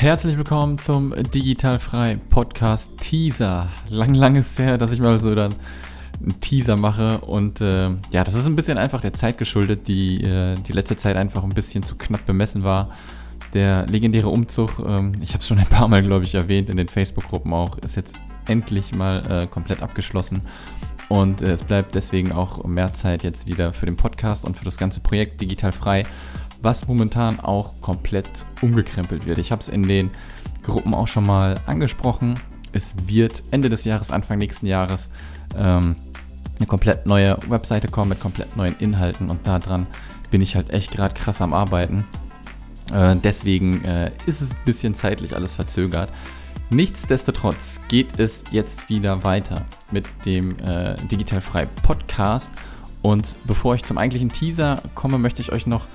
[0.00, 3.68] Herzlich willkommen zum Digital Frei Podcast Teaser.
[3.90, 5.54] Lang, lang ist es her, dass ich mal so dann
[6.22, 10.24] einen Teaser mache und äh, ja, das ist ein bisschen einfach der Zeit geschuldet, die
[10.24, 12.88] äh, die letzte Zeit einfach ein bisschen zu knapp bemessen war.
[13.52, 16.78] Der legendäre Umzug, ähm, ich habe es schon ein paar Mal, glaube ich, erwähnt in
[16.78, 18.14] den Facebook-Gruppen auch, ist jetzt
[18.48, 20.40] endlich mal äh, komplett abgeschlossen.
[21.10, 24.64] Und äh, es bleibt deswegen auch mehr Zeit jetzt wieder für den Podcast und für
[24.64, 26.04] das ganze Projekt Digital Frei
[26.62, 28.28] was momentan auch komplett
[28.62, 29.38] umgekrempelt wird.
[29.38, 30.10] Ich habe es in den
[30.62, 32.38] Gruppen auch schon mal angesprochen.
[32.72, 35.10] Es wird Ende des Jahres, Anfang nächsten Jahres
[35.56, 35.96] ähm,
[36.58, 39.86] eine komplett neue Webseite kommen mit komplett neuen Inhalten und daran
[40.30, 42.06] bin ich halt echt gerade krass am Arbeiten.
[42.92, 46.12] Äh, deswegen äh, ist es ein bisschen zeitlich alles verzögert.
[46.70, 52.52] Nichtsdestotrotz geht es jetzt wieder weiter mit dem äh, Digital Frei Podcast.
[53.02, 55.86] Und bevor ich zum eigentlichen Teaser komme, möchte ich euch noch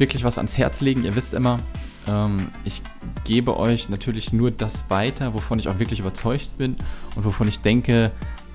[0.00, 1.04] wirklich was ans Herz legen.
[1.04, 1.58] Ihr wisst immer,
[2.08, 2.82] ähm, ich
[3.24, 6.76] gebe euch natürlich nur das weiter, wovon ich auch wirklich überzeugt bin
[7.14, 8.10] und wovon ich denke,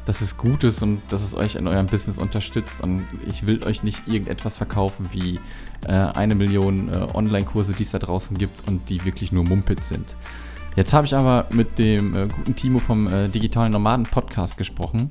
[0.06, 2.82] dass es gut ist und dass es euch in eurem Business unterstützt.
[2.82, 5.40] Und ich will euch nicht irgendetwas verkaufen wie
[5.88, 9.84] äh, eine Million äh, Online-Kurse, die es da draußen gibt und die wirklich nur Mumpit
[9.84, 10.16] sind.
[10.76, 15.10] Jetzt habe ich aber mit dem äh, guten Timo vom äh, Digitalen Nomaden Podcast gesprochen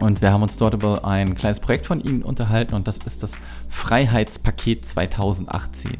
[0.00, 3.22] und wir haben uns dort über ein kleines Projekt von Ihnen unterhalten und das ist
[3.22, 3.32] das
[3.68, 5.96] Freiheitspaket 2018.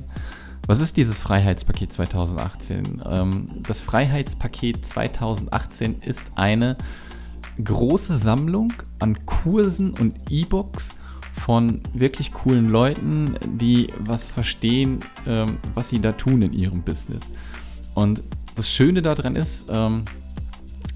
[0.67, 3.03] Was ist dieses Freiheitspaket 2018?
[3.09, 6.77] Ähm, das Freiheitspaket 2018 ist eine
[7.63, 10.95] große Sammlung an Kursen und E-Books
[11.33, 17.25] von wirklich coolen Leuten, die was verstehen, ähm, was sie da tun in ihrem Business.
[17.95, 18.23] Und
[18.55, 20.05] das Schöne daran ist, ähm,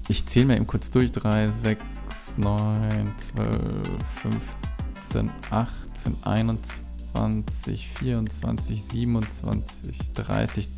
[0.07, 1.83] ich zähle mir eben kurz durch, 3, 6,
[2.37, 3.49] 9, 12,
[4.93, 10.69] 15, 18, 21, 24, 27, 30,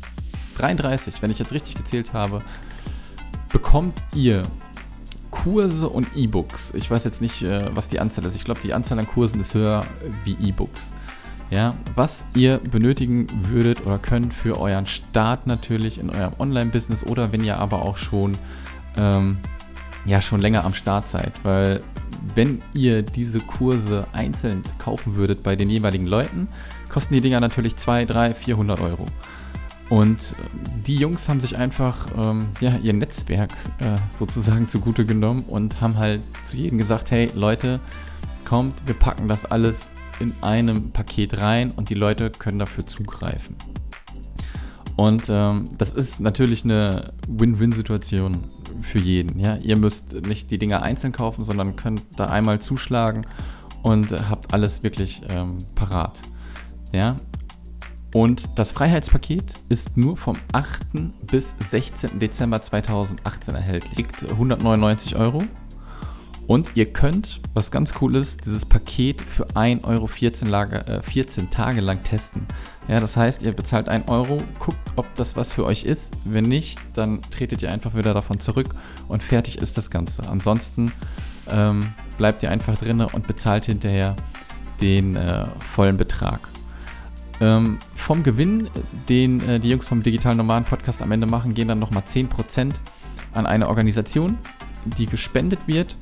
[0.56, 2.42] 33, wenn ich jetzt richtig gezählt habe,
[3.52, 4.42] bekommt ihr
[5.30, 6.72] Kurse und E-Books.
[6.74, 8.36] Ich weiß jetzt nicht, äh, was die Anzahl ist.
[8.36, 9.84] Ich glaube, die Anzahl an Kursen ist höher
[10.24, 10.92] wie E-Books.
[11.50, 17.30] Ja, was ihr benötigen würdet oder könnt für euren Start natürlich in eurem Online-Business oder
[17.30, 18.36] wenn ihr aber auch schon
[18.96, 19.38] ähm,
[20.04, 21.80] ja schon länger am Start seid, weil
[22.34, 26.48] wenn ihr diese Kurse einzeln kaufen würdet bei den jeweiligen Leuten,
[26.88, 29.06] kosten die Dinger natürlich 2, 3, 400 Euro.
[29.88, 30.34] Und
[30.84, 35.96] die Jungs haben sich einfach ähm, ja, ihr Netzwerk äh, sozusagen zugute genommen und haben
[35.96, 37.80] halt zu jedem gesagt, hey Leute,
[38.44, 43.56] kommt, wir packen das alles in einem Paket rein und die Leute können dafür zugreifen.
[44.96, 48.46] Und ähm, das ist natürlich eine Win-Win-Situation
[48.82, 49.38] für jeden.
[49.38, 49.56] Ja?
[49.56, 53.26] Ihr müsst nicht die Dinger einzeln kaufen, sondern könnt da einmal zuschlagen
[53.82, 56.20] und habt alles wirklich ähm, parat.
[56.92, 57.16] Ja?
[58.14, 61.26] Und das Freiheitspaket ist nur vom 8.
[61.30, 62.18] bis 16.
[62.18, 63.96] Dezember 2018 erhältlich.
[63.96, 65.42] Liegt 199 Euro.
[66.46, 71.00] Und ihr könnt, was ganz cool ist, dieses Paket für 1 Euro 14, Lager, äh,
[71.00, 72.46] 14 Tage lang testen.
[72.86, 76.16] Ja, das heißt, ihr bezahlt 1 Euro, guckt, ob das was für euch ist.
[76.24, 78.76] Wenn nicht, dann tretet ihr einfach wieder davon zurück
[79.08, 80.28] und fertig ist das Ganze.
[80.28, 80.92] Ansonsten
[81.50, 84.14] ähm, bleibt ihr einfach drin und bezahlt hinterher
[84.80, 86.40] den äh, vollen Betrag.
[87.40, 88.70] Ähm, vom Gewinn,
[89.08, 92.72] den äh, die Jungs vom Digital Nomaden Podcast am Ende machen, gehen dann nochmal 10%
[93.34, 94.38] an eine Organisation,
[94.96, 95.96] die gespendet wird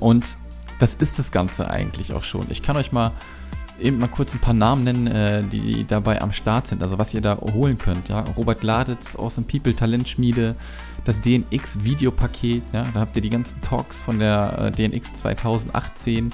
[0.00, 0.24] und
[0.80, 2.46] das ist das Ganze eigentlich auch schon.
[2.48, 3.12] Ich kann euch mal
[3.80, 7.14] eben mal kurz ein paar Namen nennen, äh, die dabei am Start sind, also was
[7.14, 8.08] ihr da holen könnt.
[8.08, 8.24] Ja?
[8.36, 10.54] Robert Laditz, Awesome People, Talentschmiede,
[11.04, 12.82] das DNX Videopaket, ja?
[12.82, 16.30] da habt ihr die ganzen Talks von der äh, DNX 2018,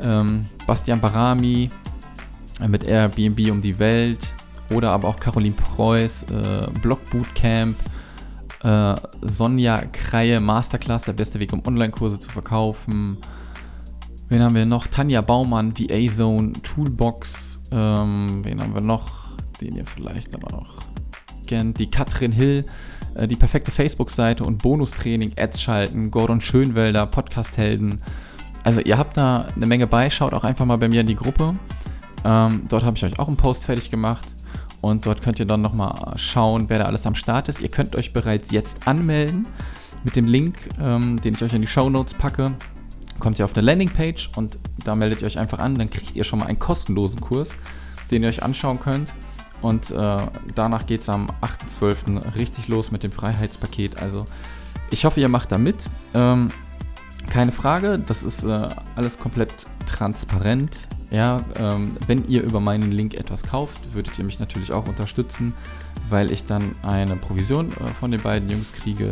[0.00, 1.70] ähm, Bastian Barami
[2.60, 4.34] äh, mit Airbnb um die Welt
[4.70, 7.76] oder aber auch Caroline Preuß, äh, Blog Bootcamp,
[8.62, 13.18] äh, Sonja Kreie Masterclass, der beste Weg, um Online-Kurse zu verkaufen.
[14.28, 14.86] Wen haben wir noch?
[14.86, 17.60] Tanja Baumann, VA Zone, Toolbox.
[17.70, 19.36] Ähm, wen haben wir noch?
[19.60, 20.78] Den ihr vielleicht aber noch
[21.46, 21.78] kennt.
[21.78, 22.64] Die Katrin Hill,
[23.14, 27.98] äh, die perfekte Facebook-Seite und Bonustraining, Ads schalten, Gordon Schönwelder, Podcast-Helden.
[28.64, 30.08] Also ihr habt da eine Menge bei.
[30.08, 31.52] Schaut auch einfach mal bei mir in die Gruppe.
[32.24, 34.26] Ähm, dort habe ich euch auch einen Post fertig gemacht.
[34.82, 37.60] Und dort könnt ihr dann nochmal schauen, wer da alles am Start ist.
[37.60, 39.46] Ihr könnt euch bereits jetzt anmelden
[40.04, 42.52] mit dem Link, ähm, den ich euch in die Show Notes packe.
[43.20, 45.76] Kommt ihr auf eine Landingpage und da meldet ihr euch einfach an.
[45.76, 47.50] Dann kriegt ihr schon mal einen kostenlosen Kurs,
[48.10, 49.08] den ihr euch anschauen könnt.
[49.62, 50.16] Und äh,
[50.56, 52.34] danach geht es am 8.12.
[52.34, 54.02] richtig los mit dem Freiheitspaket.
[54.02, 54.26] Also
[54.90, 55.84] ich hoffe, ihr macht da mit.
[56.12, 56.48] Ähm,
[57.30, 59.54] keine Frage, das ist äh, alles komplett
[59.86, 60.88] transparent.
[61.12, 65.52] Ja, ähm, wenn ihr über meinen Link etwas kauft, würdet ihr mich natürlich auch unterstützen,
[66.08, 69.10] weil ich dann eine Provision äh, von den beiden Jungs kriege.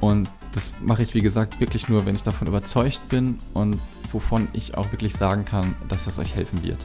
[0.00, 3.78] Und das mache ich, wie gesagt, wirklich nur, wenn ich davon überzeugt bin und
[4.10, 6.78] wovon ich auch wirklich sagen kann, dass das euch helfen wird.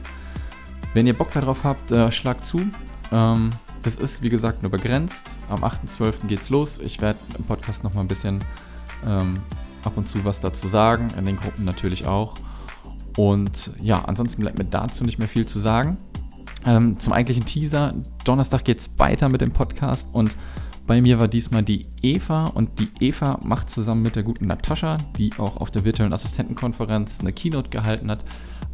[0.94, 2.60] Wenn ihr Bock darauf habt, äh, schlagt zu.
[3.10, 3.50] Ähm,
[3.82, 5.26] das ist, wie gesagt, nur begrenzt.
[5.48, 6.28] Am 8.12.
[6.28, 6.78] geht's los.
[6.78, 8.44] Ich werde im Podcast nochmal ein bisschen
[9.04, 9.40] ähm,
[9.84, 12.34] ab und zu was dazu sagen, in den Gruppen natürlich auch.
[13.16, 15.96] Und ja, ansonsten bleibt mir dazu nicht mehr viel zu sagen.
[16.66, 17.94] Ähm, zum eigentlichen Teaser.
[18.24, 20.36] Donnerstag geht es weiter mit dem Podcast und
[20.86, 24.98] bei mir war diesmal die Eva und die Eva macht zusammen mit der guten Natascha,
[25.18, 28.24] die auch auf der virtuellen Assistentenkonferenz eine Keynote gehalten hat,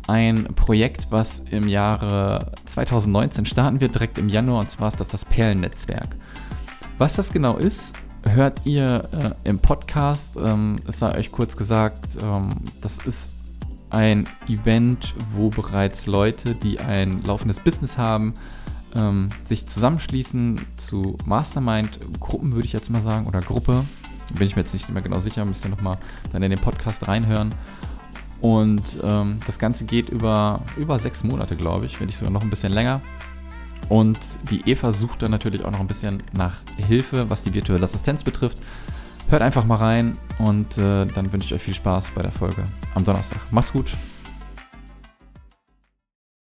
[0.08, 5.08] ein Projekt, was im Jahre 2019 starten wird, direkt im Januar, und zwar ist das
[5.08, 6.16] das Perlennetzwerk.
[6.98, 7.94] Was das genau ist,
[8.28, 10.36] hört ihr äh, im Podcast.
[10.36, 12.50] Ähm, es sei euch kurz gesagt, ähm,
[12.80, 13.41] das ist
[13.92, 18.34] ein Event, wo bereits Leute, die ein laufendes Business haben,
[18.94, 23.84] ähm, sich zusammenschließen zu Mastermind-Gruppen, würde ich jetzt mal sagen, oder Gruppe.
[24.34, 25.98] Bin ich mir jetzt nicht mehr genau sicher, müsst ihr nochmal
[26.32, 27.54] dann in den Podcast reinhören.
[28.40, 32.42] Und ähm, das Ganze geht über, über sechs Monate, glaube ich, wenn nicht sogar noch
[32.42, 33.00] ein bisschen länger.
[33.88, 34.18] Und
[34.50, 38.24] die Eva sucht dann natürlich auch noch ein bisschen nach Hilfe, was die virtuelle Assistenz
[38.24, 38.62] betrifft.
[39.32, 42.66] Hört einfach mal rein und äh, dann wünsche ich euch viel Spaß bei der Folge
[42.94, 43.40] am Donnerstag.
[43.50, 43.96] Macht's gut.